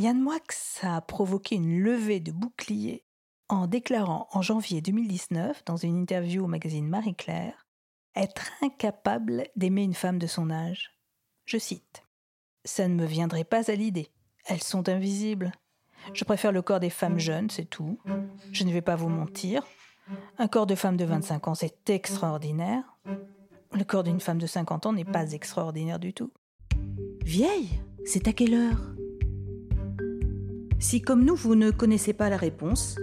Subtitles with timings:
[0.00, 0.40] Yann Moix
[0.82, 3.04] a provoqué une levée de boucliers
[3.48, 7.66] en déclarant en janvier 2019, dans une interview au magazine Marie-Claire,
[8.16, 10.98] être incapable d'aimer une femme de son âge.
[11.44, 12.02] Je cite
[12.64, 14.10] Ça ne me viendrait pas à l'idée.
[14.46, 15.52] Elles sont invisibles.
[16.12, 17.98] Je préfère le corps des femmes jeunes, c'est tout.
[18.50, 19.62] Je ne vais pas vous mentir.
[20.38, 22.82] Un corps de femme de 25 ans, c'est extraordinaire.
[23.72, 26.32] Le corps d'une femme de 50 ans n'est pas extraordinaire du tout.
[27.24, 27.80] Vieille?
[28.04, 28.93] C'est à quelle heure?
[30.78, 32.98] Si comme nous, vous ne connaissez pas la réponse,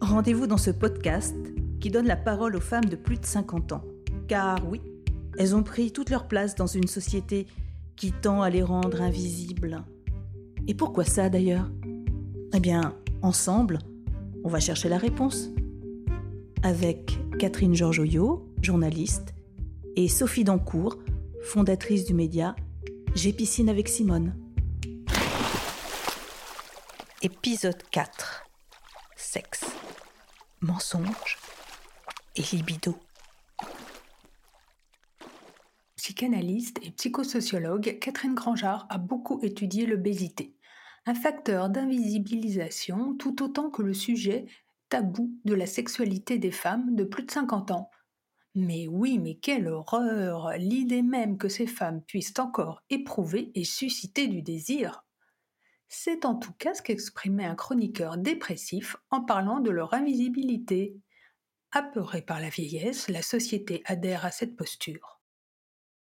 [0.00, 1.36] rendez-vous dans ce podcast
[1.80, 3.84] qui donne la parole aux femmes de plus de 50 ans.
[4.28, 4.80] Car oui,
[5.38, 7.46] elles ont pris toute leur place dans une société
[7.96, 9.84] qui tend à les rendre invisibles.
[10.66, 11.70] Et pourquoi ça d'ailleurs?
[12.54, 13.78] Eh bien, ensemble,
[14.44, 15.50] on va chercher la réponse.
[16.62, 19.34] Avec Catherine Georgoyot, journaliste,
[19.96, 20.96] et Sophie Dancourt,
[21.42, 22.54] fondatrice du média
[23.14, 24.34] J'ai piscine avec Simone.
[27.22, 28.44] Épisode 4
[29.14, 29.66] Sexe,
[30.62, 31.36] mensonge
[32.34, 32.96] et libido.
[35.96, 40.56] Psychanalyste et psychosociologue, Catherine Grangeard a beaucoup étudié l'obésité,
[41.04, 44.46] un facteur d'invisibilisation tout autant que le sujet
[44.88, 47.90] tabou de la sexualité des femmes de plus de 50 ans.
[48.54, 54.26] Mais oui, mais quelle horreur L'idée même que ces femmes puissent encore éprouver et susciter
[54.26, 55.04] du désir.
[55.92, 60.96] C'est en tout cas ce qu'exprimait un chroniqueur dépressif en parlant de leur invisibilité.
[61.72, 65.20] Apeurée par la vieillesse, la société adhère à cette posture.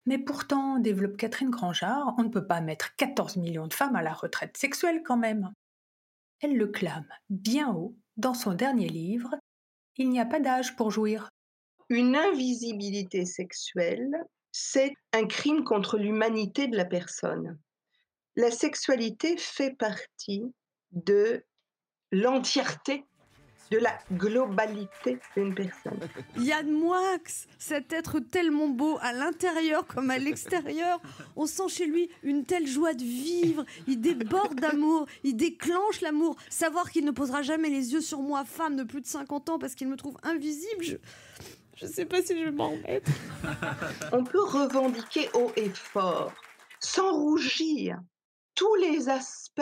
[0.05, 4.03] Mais pourtant, développe Catherine Grangeard, on ne peut pas mettre 14 millions de femmes à
[4.03, 5.51] la retraite sexuelle quand même.
[6.39, 9.35] Elle le clame bien haut dans son dernier livre
[9.97, 11.29] Il n'y a pas d'âge pour jouir.
[11.89, 17.57] Une invisibilité sexuelle, c'est un crime contre l'humanité de la personne.
[18.39, 20.45] La sexualité fait partie
[20.93, 21.43] de
[22.13, 23.03] l'entièreté
[23.69, 25.99] de la globalité d'une personne.
[26.37, 27.17] Yann Moix,
[27.57, 31.01] cet être tellement beau à l'intérieur comme à l'extérieur.
[31.35, 33.65] On sent chez lui une telle joie de vivre.
[33.87, 36.37] Il déborde d'amour, il déclenche l'amour.
[36.49, 39.59] Savoir qu'il ne posera jamais les yeux sur moi, femme de plus de 50 ans,
[39.59, 40.95] parce qu'il me trouve invisible, je...
[41.75, 43.11] Je sais pas si je vais m'en mettre.
[44.13, 46.33] On peut revendiquer haut et fort,
[46.79, 47.99] sans rougir,
[48.59, 49.61] tous les aspects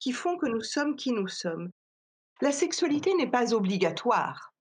[0.00, 1.70] qui font que nous sommes qui nous sommes.
[2.40, 4.52] La sexualité n'est pas obligatoire.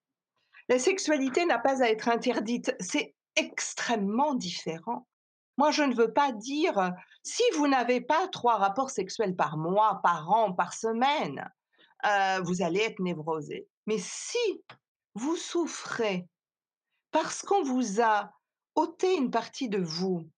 [0.67, 2.75] La sexualité n'a pas à être interdite.
[2.79, 5.07] C'est extrêmement différent.
[5.57, 6.91] Moi, je ne veux pas dire,
[7.23, 11.51] si vous n'avez pas trois rapports sexuels par mois, par an, par semaine,
[12.05, 13.67] euh, vous allez être névrosé.
[13.88, 14.63] Mais si
[15.15, 16.27] vous souffrez
[17.09, 18.31] parce qu'on vous a
[18.75, 20.29] ôté une partie de vous,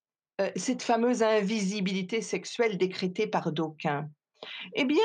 [0.42, 4.10] euh, cette fameuse invisibilité sexuelle décrétée par d'aucuns,
[4.74, 4.98] eh bien,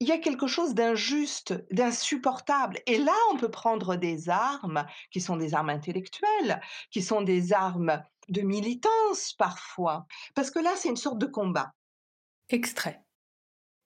[0.00, 2.80] il y a quelque chose d'injuste, d'insupportable.
[2.86, 6.60] Et là, on peut prendre des armes qui sont des armes intellectuelles,
[6.90, 11.72] qui sont des armes de militance parfois, parce que là, c'est une sorte de combat.
[12.48, 13.00] Extrait.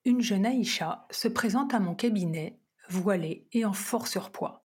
[0.06, 2.58] Une jeune Aïcha se présente à mon cabinet,
[2.88, 4.64] voilée et en fort surpoids.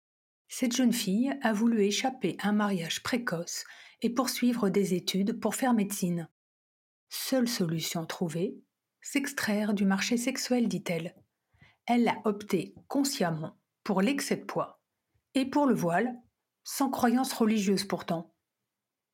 [0.49, 3.65] Cette jeune fille a voulu échapper à un mariage précoce
[4.03, 6.29] et poursuivre des études pour faire médecine.
[7.09, 8.57] Seule solution trouvée,
[9.01, 11.15] s'extraire du marché sexuel, dit-elle
[11.87, 14.83] elle a opté consciemment pour l'excès de poids
[15.35, 16.13] et pour le voile,
[16.65, 18.35] sans croyance religieuse pourtant.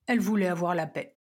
[0.07, 1.19] Elle voulait avoir la paix.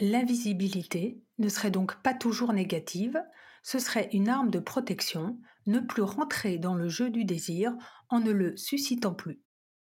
[0.00, 3.22] L'invisibilité ne serait donc pas toujours négative,
[3.62, 7.76] ce serait une arme de protection, ne plus rentrer dans le jeu du désir
[8.08, 9.42] en ne le suscitant plus.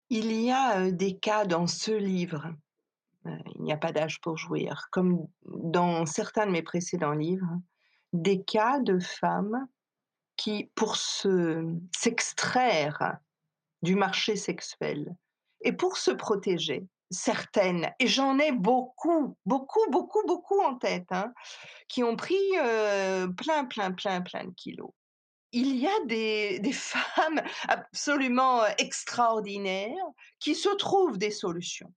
[0.09, 2.55] Il y a des cas dans ce livre,
[3.25, 7.61] il n'y a pas d'âge pour jouir, comme dans certains de mes précédents livres,
[8.13, 9.67] des cas de femmes
[10.37, 13.19] qui, pour s'extraire
[13.83, 15.17] du marché sexuel
[15.63, 21.33] et pour se protéger, certaines, et j'en ai beaucoup, beaucoup, beaucoup, beaucoup en tête, hein,
[21.89, 22.37] qui ont pris
[23.37, 24.91] plein, plein, plein, plein de kilos.
[25.59, 30.05] Il y a des, femmes absolument extraordinaires
[30.39, 31.91] qui se trouvent des solutions.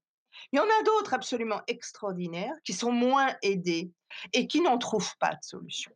[0.50, 3.92] Il y en a d'autres absolument extraordinaires qui sont moins aidées
[4.32, 5.92] et qui n'en trouvent pas de solution.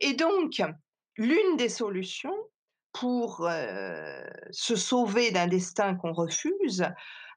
[0.00, 0.62] Et donc,
[1.18, 2.34] l'une des solutions
[2.94, 3.46] pour
[4.50, 6.82] se sauver d'un destin qu'on refuse,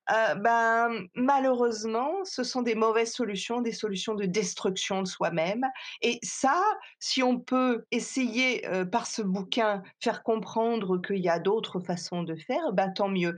[0.08, 5.66] ben, malheureusement, ce sont des mauvaises solutions, des solutions de destruction de soi-même.
[6.02, 6.62] Et ça,
[7.00, 12.36] si on peut essayer par ce bouquin faire comprendre qu'il y a d'autres façons de
[12.36, 13.38] faire, ben, tant mieux.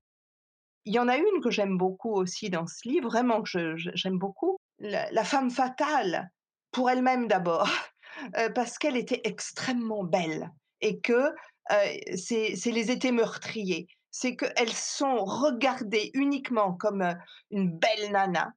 [0.86, 4.18] Il y en a une que j'aime beaucoup aussi dans ce livre, vraiment que j'aime
[4.18, 6.30] beaucoup, la, femme fatale,
[6.72, 7.70] pour elle-même d'abord.
[8.38, 11.32] euh, parce qu'elle était extrêmement belle et que
[11.72, 13.88] euh, c'est les étés meurtriers.
[14.12, 17.16] C'est qu'elles sont regardées uniquement comme
[17.52, 18.54] une belle nana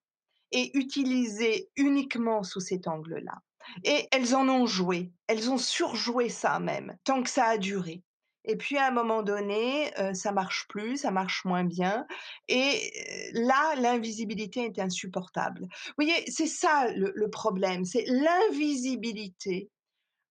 [0.53, 3.41] et utilisées uniquement sous cet angle-là.
[3.85, 8.03] Et elles en ont joué, elles ont surjoué ça même, tant que ça a duré.
[8.45, 12.07] Et puis à un moment donné, euh, ça marche plus, ça marche moins bien.
[12.49, 15.61] Et là, l'invisibilité est insupportable.
[15.61, 19.71] Vous voyez, c'est ça le problème, c'est l'invisibilité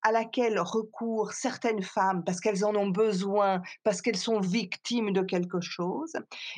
[0.04, 5.22] à laquelle recourent certaines femmes parce qu'elles en ont besoin, parce qu'elles sont victimes de
[5.22, 6.14] quelque chose,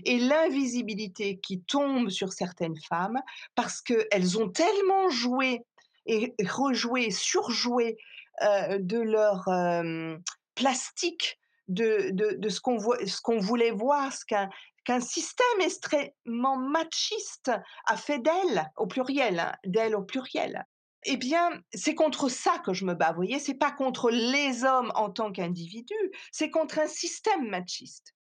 [0.05, 3.19] et l'invisibilité qui tombe sur certaines femmes
[3.55, 5.65] parce qu'elles ont tellement joué
[6.05, 7.97] et rejoué, surjoué
[8.41, 10.17] euh, de leur euh,
[10.55, 17.51] plastique, de, de, ce qu'on voulait voir, ce qu'un système extrêmement machiste
[17.85, 20.65] a fait d'elle, au pluriel, hein, au pluriel.
[21.06, 24.63] Eh bien, c'est contre ça que je me bats, vous voyez, c'est pas contre les
[24.63, 28.15] hommes en tant qu'individus, c'est contre un système machiste.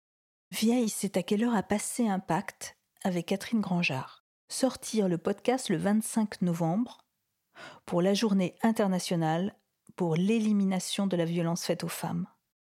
[0.51, 4.25] Vieille, c'est à quelle heure a passé un pacte avec Catherine Grangeard?
[4.47, 6.99] Sortir le podcast le 25 novembre
[7.85, 9.57] pour la journée internationale
[9.95, 12.27] pour l'élimination de la violence faite aux femmes.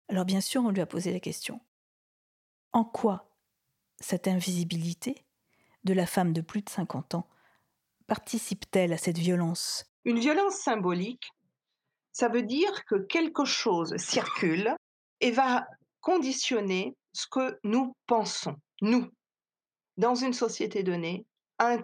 [0.08, 1.61] Alors bien sûr, on lui a posé la question.
[2.73, 3.31] En quoi
[4.00, 5.25] cette invisibilité
[5.85, 7.29] de la femme de plus de 50 ans
[8.06, 11.31] participe-t-elle à cette violence Une violence symbolique,
[12.12, 14.75] ça veut dire que quelque chose circule
[15.20, 15.67] et va
[16.00, 19.11] conditionner ce que nous pensons, nous,
[19.97, 21.26] dans une société donnée,
[21.58, 21.76] à.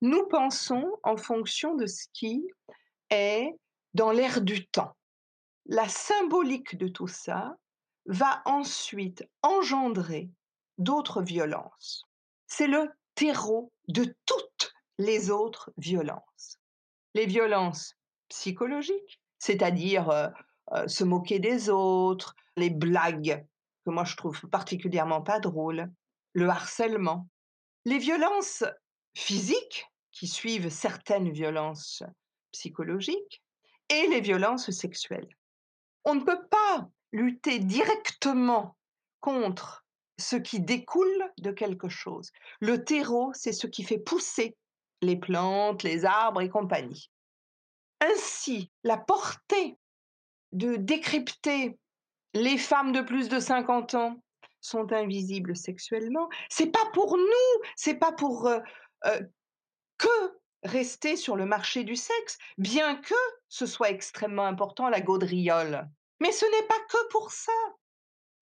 [0.00, 2.42] Nous pensons en fonction de ce qui
[3.10, 3.50] est
[3.94, 4.96] dans l'air du temps.
[5.66, 7.56] La symbolique de tout ça
[8.06, 10.30] va ensuite engendrer
[10.78, 12.04] d'autres violences.
[12.46, 16.58] C'est le terreau de toutes les autres violences.
[17.16, 17.96] Les violences
[18.28, 20.28] psychologiques, c'est-à-dire euh,
[20.72, 23.42] euh, se moquer des autres, les blagues,
[23.86, 25.90] que moi je trouve particulièrement pas drôles,
[26.34, 27.26] le harcèlement.
[27.86, 28.64] Les violences
[29.14, 32.02] physiques, qui suivent certaines violences
[32.52, 33.42] psychologiques,
[33.88, 35.38] et les violences sexuelles.
[36.04, 38.76] On ne peut pas lutter directement
[39.20, 39.86] contre
[40.18, 42.30] ce qui découle de quelque chose.
[42.60, 44.54] Le terreau, c'est ce qui fait pousser
[45.06, 47.10] les plantes, les arbres et compagnie.
[48.00, 49.78] Ainsi, la portée
[50.52, 51.78] de décrypter
[52.34, 54.20] les femmes de plus de 50 ans
[54.60, 58.58] sont invisibles sexuellement, c'est pas pour nous, c'est pas pour euh,
[59.06, 59.22] euh,
[59.96, 63.14] que rester sur le marché du sexe, bien que
[63.48, 65.88] ce soit extrêmement important la gaudriole.
[66.20, 67.52] Mais ce n'est pas que pour ça.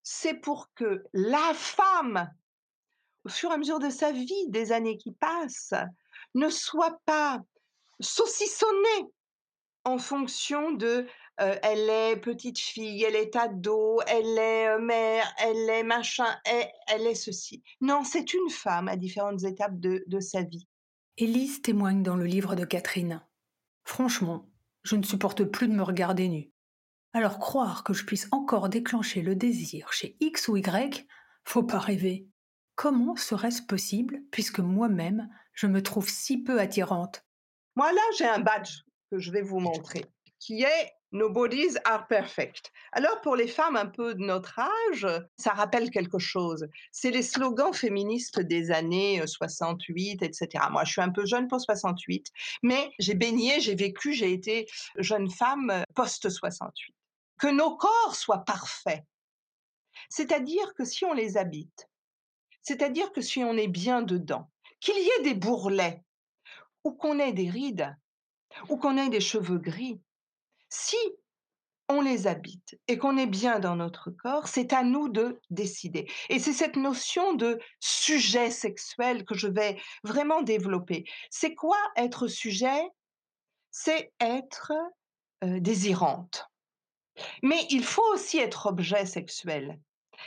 [0.03, 2.31] C'est pour que la femme,
[3.25, 5.75] au fur et à mesure de sa vie, des années qui passent,
[6.35, 7.41] ne soit pas
[8.01, 9.11] saucissonnée
[9.85, 15.83] en fonction de elle est petite fille, elle est ado, elle est mère, elle est
[15.83, 17.63] machin, elle, elle est ceci.
[17.81, 20.69] Non, c'est une femme à différentes étapes de, de sa vie.
[21.17, 23.21] Élise témoigne dans le livre de Catherine.
[23.85, 24.49] Franchement,
[24.85, 26.53] je ne supporte plus de me regarder nue.
[27.13, 31.07] Alors croire que je puisse encore déclencher le désir chez X ou Y,
[31.45, 32.27] faut pas rêver.
[32.76, 37.25] Comment serait-ce possible puisque moi-même je me trouve si peu attirante?
[37.76, 40.05] Moi là, j'ai un badge que je vais vous montrer,
[40.41, 42.73] qui est Nos bodies are perfect.
[42.91, 45.06] Alors pour les femmes un peu de notre âge,
[45.39, 46.67] ça rappelle quelque chose.
[46.91, 50.65] C'est les slogans féministes des années euh, 68, etc.
[50.72, 52.32] Moi, je suis un peu jeune pour 68,
[52.65, 54.67] mais j'ai baigné, j'ai vécu, j'ai été
[54.99, 56.72] jeune femme euh, post-68.
[57.39, 59.05] Que nos corps soient parfaits.
[60.08, 61.89] C'est-à-dire que si on les habite,
[62.65, 66.03] c'est-à-dire que si on est bien dedans, qu'il y ait des bourrelets,
[66.83, 67.94] ou qu'on ait des rides,
[68.69, 70.01] ou qu'on ait des cheveux gris,
[70.69, 70.97] si
[71.89, 76.11] on les habite et qu'on est bien dans notre corps, c'est à nous de décider.
[76.31, 81.05] Et c'est cette notion de sujet sexuel que je vais vraiment développer.
[81.31, 82.89] C'est quoi être sujet?
[83.71, 84.73] C'est être
[85.43, 86.49] euh, désirante.
[87.43, 89.79] Mais il faut aussi être objet sexuel.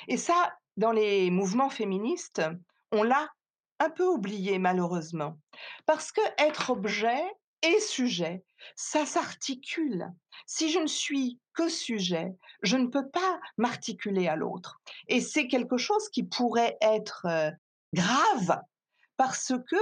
[0.08, 2.42] Et ça, dans les mouvements féministes,
[2.92, 3.28] on l'a
[3.80, 5.38] un peu oublié malheureusement.
[5.86, 7.22] Parce que être objet
[7.64, 8.44] et sujet,
[8.76, 10.08] ça s'articule.
[10.46, 14.80] Si je ne suis que sujet, je ne peux pas m'articuler à l'autre.
[15.08, 17.52] Et c'est quelque chose qui pourrait être euh,
[17.94, 18.62] grave
[19.18, 19.76] parce que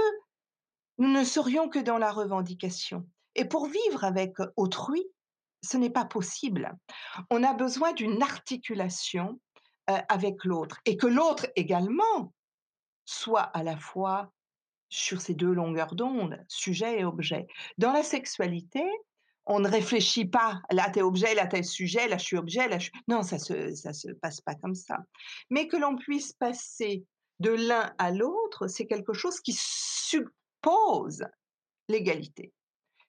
[0.98, 3.06] nous ne serions que dans la revendication.
[3.34, 5.04] Et pour vivre avec autrui,
[5.62, 6.74] ce n'est pas possible.
[7.30, 9.38] On a besoin d'une articulation
[9.90, 12.32] euh, avec l'autre et que l'autre également
[13.04, 14.32] soit à la fois
[14.88, 17.46] sur ces deux longueurs d'onde, sujet et objet.
[17.78, 18.84] Dans la sexualité,
[19.46, 20.60] on ne réfléchit pas.
[20.70, 22.92] Là, tu es objet, là, tu es sujet, là, je suis objet, là, je suis...
[23.08, 24.98] Non, ça se, ça se passe pas comme ça.
[25.50, 27.04] Mais que l'on puisse passer
[27.38, 31.24] de l'un à l'autre, c'est quelque chose qui suppose
[31.88, 32.52] l'égalité.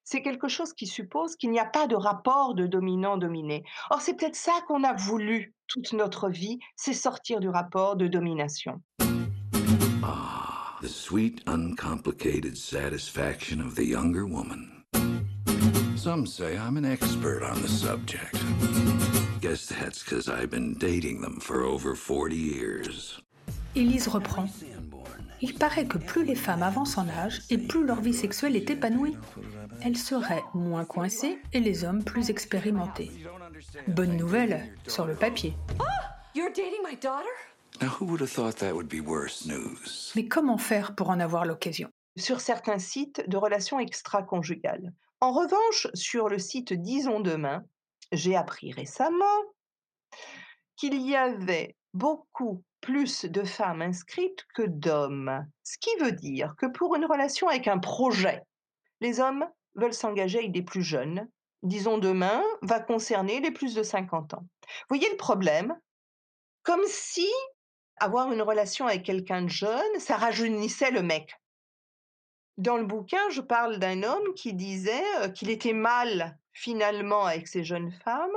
[0.10, 3.66] C'est quelque chose qui suppose qu'il n'y a pas de rapport de dominant-dominé.
[3.90, 8.08] Or, c'est peut-être ça qu'on a voulu toute notre vie, c'est sortir du rapport de
[8.08, 8.82] domination.
[10.02, 14.86] Ah, the sweet, uncomplicated satisfaction of the younger woman.
[15.98, 18.42] Some say I'm an expert on the subject.
[19.42, 23.22] Guess that's because I've been dating them for over 40 years.
[23.76, 24.48] Élise reprend.
[25.42, 28.70] Il paraît que plus les femmes avancent en âge et plus leur vie sexuelle est
[28.70, 29.16] épanouie.
[29.82, 33.12] Elles seraient moins coincées et les hommes plus expérimentés.
[33.88, 35.54] Bonne nouvelle sur le papier.
[36.36, 37.30] You're dating my daughter?
[37.82, 40.12] Now, who would have thought that would be worse news?
[40.16, 41.90] Mais comment faire pour en avoir l'occasion?
[42.18, 44.94] Sur certains sites de relations extra-conjugales.
[45.20, 47.64] En revanche, sur le site Disons Demain,
[48.12, 49.26] j'ai appris récemment
[50.76, 55.46] qu'il y avait beaucoup plus de femmes inscrites que d'hommes.
[55.62, 58.44] Ce qui veut dire que pour une relation avec un projet,
[59.02, 61.28] les hommes veulent s'engager avec des plus jeunes.
[61.64, 64.48] Disons demain va concerner les plus de 50 ans.
[64.62, 65.78] Vous voyez le problème?
[66.64, 67.28] Comme si
[67.98, 71.36] avoir une relation avec quelqu'un de jeune, ça rajeunissait le mec.
[72.58, 77.50] Dans le bouquin, je parle d'un homme qui disait euh, qu'il était mal finalement avec
[77.50, 78.32] ces jeunes femmes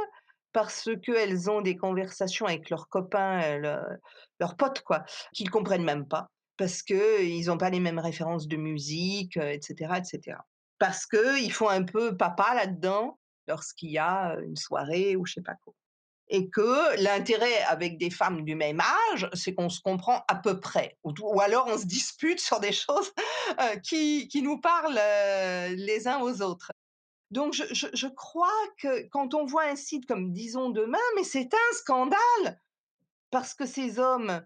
[0.53, 3.99] parce qu'elles ont des conversations avec leurs copains, euh, le-
[4.41, 8.57] leurs potes, quoi, qu'ils comprennent même pas, parce qu'ils n'ont pas les mêmes références de
[8.57, 10.39] musique, euh, etc., etc.
[10.79, 15.35] Parce qu'ils font un peu papa là-dedans lorsqu'il y a euh, une soirée ou je
[15.35, 15.75] sais pas quoi.
[16.33, 20.61] Et que l'intérêt avec des femmes du même âge, c'est qu'on se comprend à peu
[20.61, 20.97] près.
[21.03, 23.13] Ou, alors on se dispute sur des choses
[23.83, 25.01] qui, nous parlent
[25.75, 26.71] les uns aux autres.
[27.31, 31.75] Donc je, crois que quand on voit un site comme Disons demain, mais c'est un
[31.75, 32.61] scandale
[33.31, 34.45] parce que ces hommes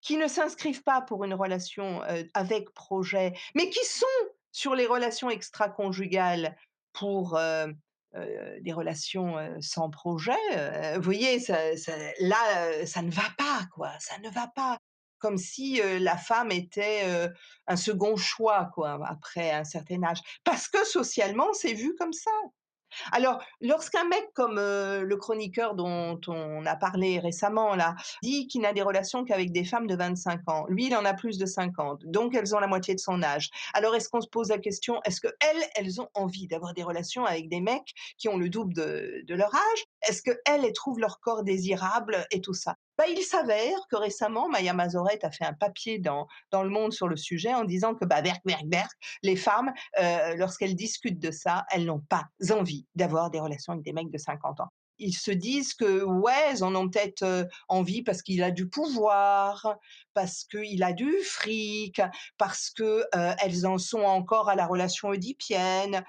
[0.00, 4.06] qui ne s'inscrivent pas pour une relation euh, avec projet, mais qui sont
[4.50, 6.56] sur les relations extra-conjugales
[6.92, 7.68] pour euh,
[8.16, 10.32] euh, des relations sans projet,
[10.96, 11.38] vous voyez,
[12.20, 14.78] là, ça ne va pas, quoi, ça ne va pas.
[15.24, 17.30] Comme si la femme était
[17.66, 20.18] un second choix, quoi, après un certain âge.
[20.44, 22.30] Parce que socialement, c'est vu comme ça.
[23.12, 28.74] Alors, lorsqu'un mec comme le chroniqueur dont on a parlé récemment, là, dit qu'il n'a
[28.74, 32.02] des relations qu'avec des femmes de 25 ans, lui, il en a plus de 50,
[32.06, 33.48] donc elles ont la moitié de son âge.
[33.72, 37.24] Alors, est-ce qu'on se pose la question, est-ce que elles, ont envie d'avoir des relations
[37.24, 39.84] avec des mecs qui ont le double de, de leur âge?
[40.08, 42.76] Est-ce que elles, elles trouvent leur corps désirable et tout ça?
[42.96, 46.92] Bah, il s'avère que récemment, Maya Mazoret a fait un papier dans, dans Le Monde
[46.92, 51.20] sur le sujet en disant que, bah, berk, berk, berk, les femmes, euh, lorsqu'elles discutent
[51.20, 54.68] de ça, elles n'ont pas envie d'avoir des relations avec des mecs de 50 ans.
[54.98, 58.68] Ils se disent que, ouais, elles en ont peut-être euh, envie parce qu'il a du
[58.68, 59.76] pouvoir,
[60.12, 62.00] parce qu'il a du fric,
[62.38, 66.04] parce que euh, elles en sont encore à la relation oedipienne,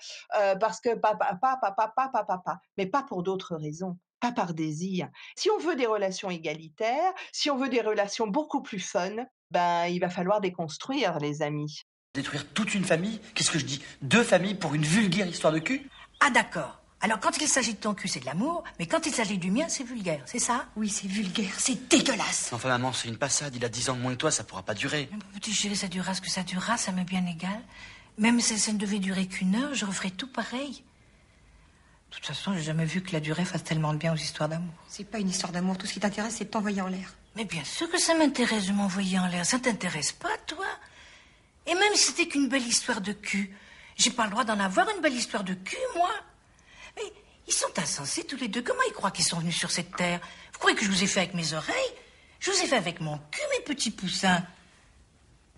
[0.60, 5.10] parce que papa, papa, papa, papa, papa, mais pas pour d'autres raisons, pas par désir.
[5.36, 9.12] Si on veut des relations égalitaires, si on veut des relations beaucoup plus fun,
[9.52, 11.82] ben il va falloir déconstruire, les amis.
[12.16, 13.20] Détruire toute une famille?
[13.36, 13.84] Qu'est-ce que je dis?
[14.02, 15.88] Deux familles pour une vulgaire histoire de cul?
[16.22, 16.82] Ah d'accord.
[17.02, 19.52] Alors quand il s'agit de ton cul, c'est de l'amour, mais quand il s'agit du
[19.52, 20.66] mien, c'est vulgaire, c'est ça?
[20.76, 22.52] Oui, c'est vulgaire, c'est dégueulasse.
[22.52, 23.54] Enfin, maman, c'est une passade.
[23.56, 25.08] Il a 10 ans de moins que toi, ça pourra pas durer.
[25.12, 27.62] Mais Petit chéri, ça durera ce que ça durera, ça m'est bien égal.
[28.18, 30.84] Même si ça ne devait durer qu'une heure, je referais tout pareil.
[32.16, 34.48] De toute façon, j'ai jamais vu que la durée fasse tellement de bien aux histoires
[34.48, 34.74] d'amour.
[34.88, 35.78] C'est pas une histoire d'amour.
[35.78, 37.14] Tout ce qui t'intéresse, c'est de t'envoyer en l'air.
[37.36, 39.46] Mais bien sûr que ça m'intéresse de m'envoyer en l'air.
[39.46, 40.66] Ça t'intéresse pas, toi?
[41.68, 43.54] Et même si c'était qu'une belle histoire de cul,
[43.98, 46.10] j'ai pas le droit d'en avoir une belle histoire de cul, moi
[46.96, 47.04] Mais
[47.48, 48.62] ils sont insensés tous les deux.
[48.62, 50.22] Comment ils croient qu'ils sont venus sur cette terre?
[50.54, 51.94] Vous croyez que je vous ai fait avec mes oreilles?
[52.40, 54.42] Je vous ai fait avec mon cul, mes petits poussins.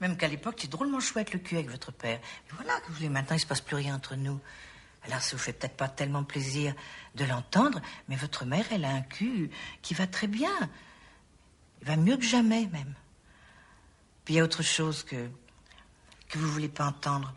[0.02, 2.20] Même qu'à l'époque, c'est drôlement chouette le cul avec votre père.
[2.48, 4.40] Mais voilà, que vous voulez, maintenant, il se passe plus rien entre nous.
[5.08, 6.74] Alors, ça vous fait peut-être pas tellement plaisir
[7.16, 9.50] de l'entendre, mais votre mère, elle a un cul
[9.82, 10.52] qui va très bien.
[11.82, 12.94] Il va mieux que jamais, même.
[14.26, 15.30] Puis il y a autre chose que.
[16.28, 17.34] que vous voulez pas entendre.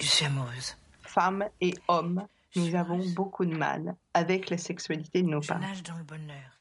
[0.00, 0.76] Je suis amoureuse.
[1.02, 5.72] Femmes et hommes, nous avons beaucoup de mal avec la sexualité de nos parents.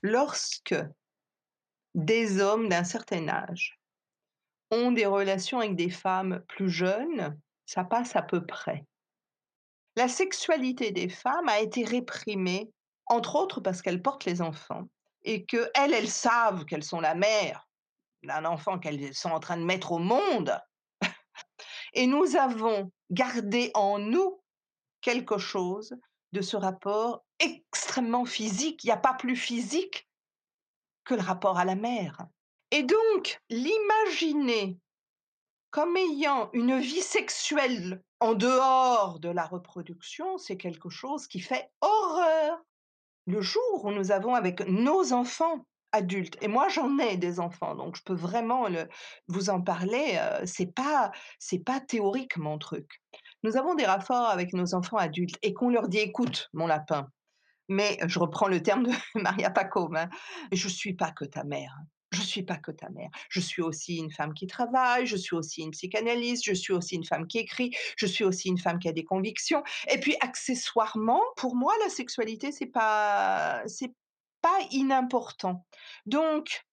[0.01, 0.75] Lorsque
[1.93, 3.79] des hommes d'un certain âge
[4.71, 8.83] ont des relations avec des femmes plus jeunes, ça passe à peu près.
[9.95, 12.71] La sexualité des femmes a été réprimée,
[13.05, 14.87] entre autres parce qu'elles portent les enfants
[15.23, 17.67] et que elles, elles savent qu'elles sont la mère
[18.23, 20.59] d'un enfant qu'elles sont en train de mettre au monde.
[21.93, 24.41] Et nous avons gardé en nous
[25.01, 25.95] quelque chose
[26.33, 28.83] de ce rapport extrêmement physique.
[28.83, 30.07] Il n'y a pas plus physique
[31.05, 32.25] que le rapport à la mère.
[32.71, 34.77] Et donc, l'imaginer
[35.71, 41.69] comme ayant une vie sexuelle en dehors de la reproduction, c'est quelque chose qui fait
[41.81, 42.59] horreur.
[43.25, 47.75] Le jour où nous avons avec nos enfants adultes, et moi j'en ai des enfants,
[47.75, 48.67] donc je peux vraiment
[49.27, 53.01] vous en parler, euh, c'est pas, c'est pas théorique mon truc.
[53.43, 57.07] Nous avons des rapports avec nos enfants adultes et qu'on leur dit écoute, mon lapin,
[57.69, 60.09] mais je reprends le terme de Maria Pacôme, hein,
[60.51, 61.75] je suis pas que ta mère.
[62.11, 63.09] Je suis pas que ta mère.
[63.29, 66.95] Je suis aussi une femme qui travaille, je suis aussi une psychanalyste, je suis aussi
[66.95, 69.61] une femme qui écrit, je suis aussi une femme qui a des convictions.
[69.91, 73.93] Et puis accessoirement, pour moi, la sexualité, c'est pas, c'est
[74.41, 75.65] pas inimportant.
[76.05, 76.63] Donc,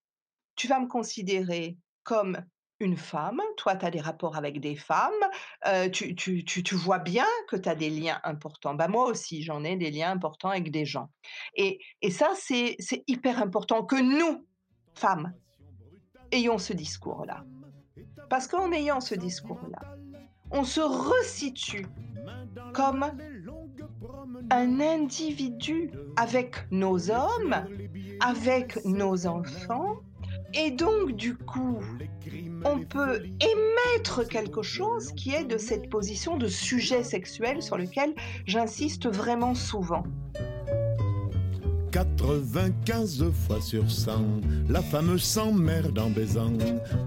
[0.54, 2.44] tu vas me considérer comme
[2.80, 5.12] une femme, toi tu as des rapports avec des femmes,
[5.66, 8.74] euh, tu, tu, tu, tu vois bien que tu as des liens importants.
[8.74, 11.10] Bah, moi aussi, j'en ai des liens importants avec des gens.
[11.54, 14.46] Et, et ça, c'est c'est hyper important que nous,
[14.94, 15.32] femmes,
[16.32, 17.44] ayons ce discours-là.
[18.28, 19.96] Parce qu'en ayant ce discours-là,
[20.50, 21.86] on se resitue
[22.72, 23.04] comme
[24.50, 27.66] un individu avec nos hommes,
[28.20, 29.96] avec nos enfants,
[30.54, 31.80] et donc du coup,
[32.64, 38.14] on peut émettre quelque chose qui est de cette position de sujet sexuel sur lequel
[38.46, 40.04] j'insiste vraiment souvent.
[41.94, 46.52] 95 fois sur 100, la femme s'emmerde en baisant.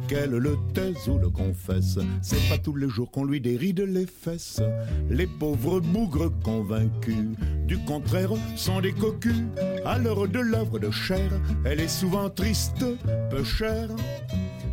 [0.08, 4.06] Qu'elle le taise ou le confesse, c'est pas tous les jours qu'on lui déride les
[4.06, 4.62] fesses.
[5.10, 7.28] Les pauvres bougres convaincus,
[7.66, 9.44] du contraire, sont des cocus.
[9.84, 11.32] À l'heure de l'œuvre de chair,
[11.66, 12.86] elle est souvent triste,
[13.30, 13.90] peu chère.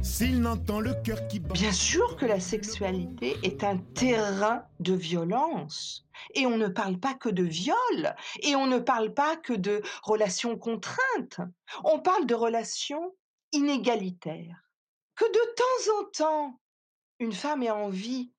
[0.04, 0.94] S'il n'entend le
[1.28, 1.54] qui bat.
[1.54, 6.06] Bien sûr que la sexualité est un terrain de violence.
[6.34, 9.82] Et on ne parle pas que de viol, et on ne parle pas que de
[10.02, 11.40] relations contraintes.
[11.84, 13.16] On parle de relations
[13.52, 14.60] inégalitaires.
[15.16, 16.60] Que de temps en temps,
[17.18, 18.30] une femme ait envie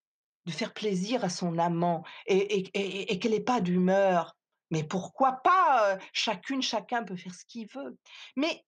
[0.45, 2.69] de faire plaisir à son amant et-
[3.11, 4.37] et qu'elle n'ait pas d'humeur.
[4.69, 7.97] Mais pourquoi pas euh, Chacune, chacun peut faire ce qu'il veut.
[8.35, 8.63] Mais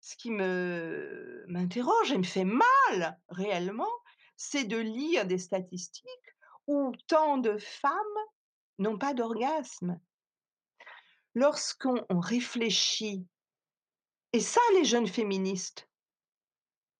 [0.00, 3.92] ce qui me m'interroge et me fait mal réellement,
[4.36, 6.08] c'est de lire des statistiques
[6.66, 7.92] où tant de femmes
[8.78, 9.98] n'ont pas d'orgasme.
[11.34, 13.26] Lorsqu'on on réfléchit,
[14.32, 15.88] et ça les jeunes féministes,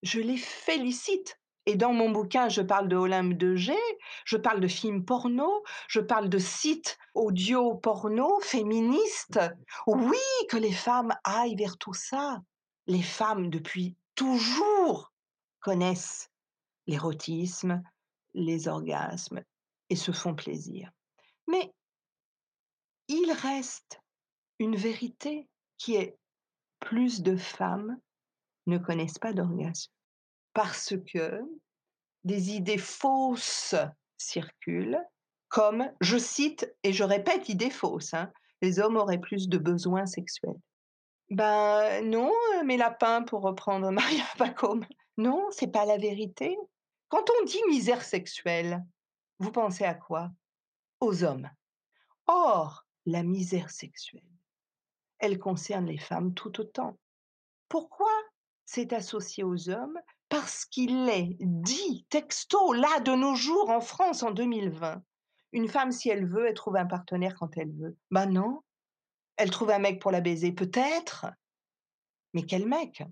[0.03, 1.39] je les félicite.
[1.67, 3.77] Et dans mon bouquin, je parle de Olympe de G,
[4.25, 9.41] je parle de films porno, je parle de sites audio porno féministes.
[9.87, 10.17] Oui,
[10.49, 12.41] que les femmes aillent vers tout ça.
[12.89, 15.13] Les femmes, depuis toujours,
[15.61, 16.31] connaissent
[16.87, 17.83] l'érotisme,
[18.35, 19.43] les orgasmes
[19.91, 20.91] et se font plaisir.
[21.47, 21.73] Mais
[23.09, 24.01] il reste
[24.59, 26.17] une vérité qui est
[26.81, 27.99] plus de femmes
[28.67, 29.93] ne connaissent pas d'orgasme
[30.53, 31.41] parce que
[32.25, 33.75] des idées fausses
[34.17, 35.01] circulent,
[35.49, 40.07] comme, je cite et je répète, idées fausses, hein, les hommes auraient plus de besoins
[40.07, 40.61] sexuels.
[41.31, 44.87] Ben non, euh, mes lapins, pour reprendre Maria Pacôme,
[45.17, 46.57] non, c'est pas la vérité.
[47.09, 48.85] Quand on dit misère sexuelle,
[49.39, 50.31] vous pensez à quoi?
[51.01, 51.51] Aux hommes.
[52.27, 54.23] Or, la misère sexuelle,
[55.19, 56.99] elle concerne les femmes tout autant.
[57.69, 58.11] Pourquoi
[58.65, 59.99] c'est associé aux hommes?
[60.29, 65.03] Parce qu'il est dit texto, là, de nos jours, en France, en 2020.
[65.53, 67.97] Une femme, si elle veut, elle trouve un partenaire quand elle veut.
[68.11, 68.63] Ben non.
[69.39, 71.27] Elle trouve un mec pour la baiser, peut-être.
[72.35, 73.03] Mais quel mec?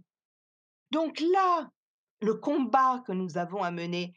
[0.90, 1.70] Donc là,
[2.20, 4.12] le combat que nous avons à mener,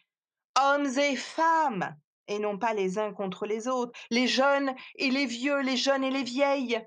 [0.61, 1.95] hommes et femmes,
[2.27, 6.03] et non pas les uns contre les autres, les jeunes et les vieux, les jeunes
[6.03, 6.83] et les vieilles,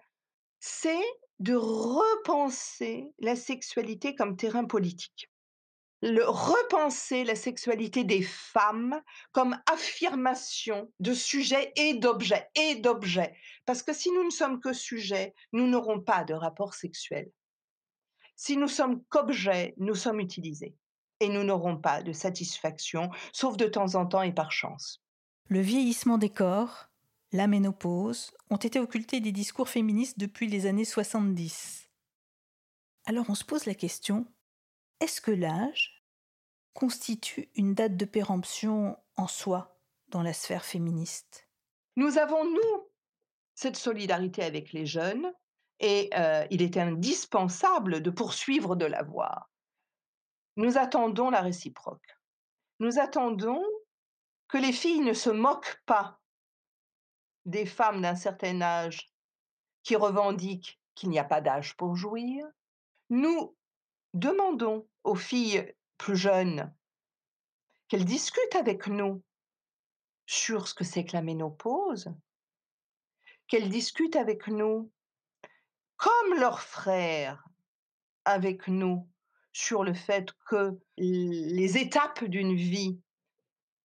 [0.60, 1.04] c'est
[1.38, 5.31] de repenser la sexualité comme terrain politique.
[6.02, 13.36] Le repenser la sexualité des femmes comme affirmation de sujet et d'objet et d'objet.
[13.66, 17.30] Parce que si nous ne sommes que sujet, nous n'aurons pas de rapport sexuel.
[18.34, 20.74] Si nous sommes qu'objet, nous sommes utilisés.
[21.20, 25.00] Et nous n'aurons pas de satisfaction, sauf de temps en temps et par chance.
[25.46, 26.88] Le vieillissement des corps,
[27.30, 31.88] la ménopause ont été occultés des discours féministes depuis les années 70.
[33.04, 34.26] Alors on se pose la question,
[35.02, 36.00] est-ce que l'âge
[36.74, 41.48] constitue une date de péremption en soi dans la sphère féministe?
[41.96, 42.88] Nous avons, nous,
[43.56, 45.34] cette solidarité avec les jeunes
[45.80, 49.50] et euh, il est indispensable de poursuivre de l'avoir.
[50.56, 52.16] Nous attendons la réciproque.
[52.78, 53.64] Nous attendons
[54.46, 56.20] que les filles ne se moquent pas
[57.44, 59.12] des femmes d'un certain âge
[59.82, 62.46] qui revendiquent qu'il n'y a pas d'âge pour jouir.
[63.10, 63.56] Nous
[64.14, 66.74] demandons aux filles plus jeunes
[67.88, 69.22] qu'elles discutent avec nous
[70.26, 72.12] sur ce que c'est que la ménopause,
[73.48, 74.90] qu'elles discutent avec nous
[75.96, 77.44] comme leurs frères
[78.24, 79.08] avec nous
[79.52, 82.98] sur le fait que les étapes d'une vie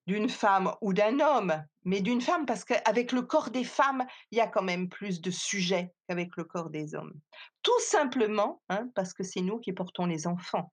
[0.08, 4.38] d'une femme ou d'un homme, mais d'une femme, parce qu'avec le corps des femmes, il
[4.38, 7.14] y a quand même plus de sujets qu'avec le corps des hommes.
[7.62, 10.72] Tout simplement hein, parce que c'est nous qui portons les enfants.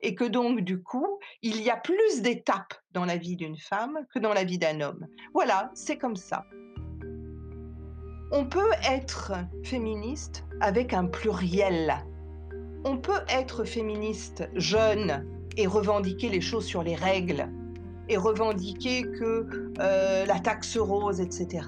[0.00, 3.98] Et que donc, du coup, il y a plus d'étapes dans la vie d'une femme
[4.12, 5.06] que dans la vie d'un homme.
[5.32, 6.44] Voilà, c'est comme ça.
[8.32, 9.32] On peut être
[9.64, 11.94] féministe avec un pluriel.
[12.84, 17.48] On peut être féministe jeune et revendiquer les choses sur les règles
[18.08, 21.66] et revendiquer que euh, la taxe rose, etc.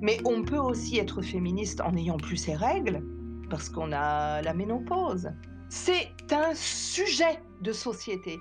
[0.00, 3.02] Mais on peut aussi être féministe en n'ayant plus ses règles,
[3.48, 5.30] parce qu'on a la ménopause.
[5.74, 8.38] C'est un sujet de société.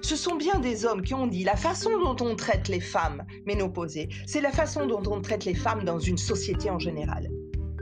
[0.00, 3.24] Ce sont bien des hommes qui ont dit la façon dont on traite les femmes
[3.46, 7.28] ménopausées, c'est la façon dont on traite les femmes dans une société en général.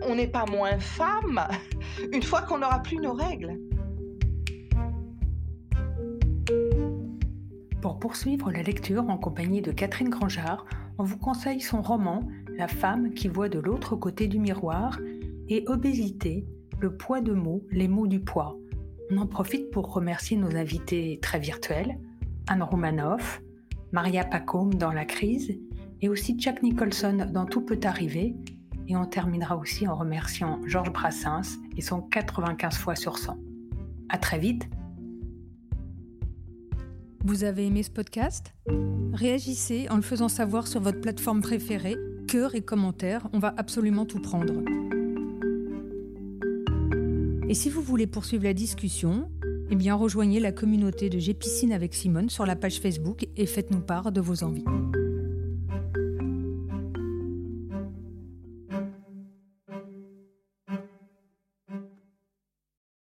[0.09, 1.47] On n'est pas moins femmes
[2.13, 3.61] une fois qu'on n'aura plus nos règles.
[7.83, 10.65] Pour poursuivre la lecture en compagnie de Catherine Grangeard,
[10.97, 14.99] on vous conseille son roman La femme qui voit de l'autre côté du miroir
[15.51, 16.47] et Obésité,
[16.81, 18.57] le poids de mots, les mots du poids.
[19.11, 21.99] On en profite pour remercier nos invités très virtuels,
[22.49, 23.43] Anne Romanoff,
[23.93, 25.59] Maria Pacôme dans La crise
[26.01, 28.35] et aussi Jack Nicholson dans Tout peut arriver.
[28.89, 33.37] Et on terminera aussi en remerciant Georges Brassens et son 95 fois sur 100.
[34.09, 34.69] À très vite
[37.23, 38.55] vous avez aimé ce podcast?
[39.13, 44.07] Réagissez en le faisant savoir sur votre plateforme préférée, cœur et commentaires, on va absolument
[44.07, 44.55] tout prendre.
[47.51, 49.29] Et si vous voulez poursuivre la discussion,
[49.71, 51.37] eh bien rejoignez la communauté de J'ai
[51.73, 54.65] avec Simone sur la page Facebook et faites-nous part de vos envies.